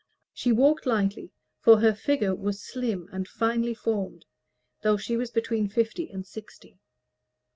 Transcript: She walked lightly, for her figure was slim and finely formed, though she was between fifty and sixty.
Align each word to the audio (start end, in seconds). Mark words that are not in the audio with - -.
She 0.33 0.51
walked 0.51 0.87
lightly, 0.87 1.31
for 1.59 1.79
her 1.79 1.93
figure 1.93 2.33
was 2.33 2.59
slim 2.63 3.07
and 3.11 3.27
finely 3.27 3.75
formed, 3.75 4.25
though 4.81 4.97
she 4.97 5.15
was 5.15 5.29
between 5.29 5.69
fifty 5.69 6.09
and 6.09 6.25
sixty. 6.25 6.79